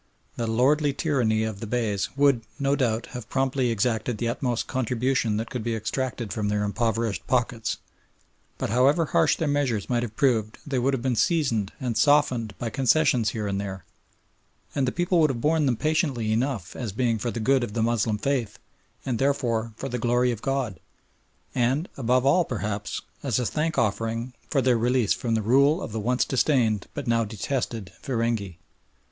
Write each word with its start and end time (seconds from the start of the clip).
The 0.35 0.47
lordly 0.47 0.93
tyranny 0.93 1.43
of 1.43 1.59
the 1.59 1.67
Beys 1.67 2.09
would, 2.17 2.41
no 2.57 2.75
doubt, 2.75 3.05
have 3.11 3.29
promptly 3.29 3.69
exacted 3.69 4.17
the 4.17 4.29
utmost 4.29 4.65
"contribution" 4.65 5.37
that 5.37 5.51
could 5.51 5.63
be 5.63 5.75
extracted 5.75 6.33
from 6.33 6.47
their 6.47 6.63
impoverished 6.63 7.27
pockets, 7.27 7.77
but 8.57 8.71
however 8.71 9.05
harsh 9.05 9.35
their 9.35 9.47
measures 9.47 9.91
might 9.91 10.01
have 10.01 10.15
proved 10.15 10.57
they 10.65 10.79
would 10.79 10.95
have 10.95 11.03
been 11.03 11.15
seasoned 11.15 11.71
and 11.79 11.99
softened 11.99 12.55
by 12.57 12.71
concessions 12.71 13.29
here 13.29 13.45
and 13.45 13.61
there, 13.61 13.85
and 14.73 14.87
the 14.87 14.91
people 14.91 15.19
would 15.19 15.29
have 15.29 15.39
borne 15.39 15.67
them 15.67 15.77
patiently 15.77 16.31
enough 16.31 16.75
as 16.75 16.91
being 16.91 17.19
for 17.19 17.29
the 17.29 17.39
good 17.39 17.63
of 17.63 17.73
the 17.73 17.83
Moslem 17.83 18.17
faith 18.17 18.57
and 19.05 19.19
therefore 19.19 19.71
for 19.75 19.87
the 19.87 19.99
glory 19.99 20.31
of 20.31 20.41
God 20.41 20.79
and, 21.53 21.87
above 21.95 22.25
all 22.25 22.43
perhaps, 22.43 23.03
as 23.21 23.37
a 23.37 23.45
thankoffering 23.45 24.33
for 24.49 24.63
their 24.63 24.79
release 24.79 25.13
from 25.13 25.35
the 25.35 25.43
rule 25.43 25.79
of 25.79 25.91
the 25.91 25.99
once 25.99 26.25
disdained 26.25 26.87
but 26.95 27.05
now 27.05 27.23
detested 27.23 27.91
feringhee. 28.01 28.57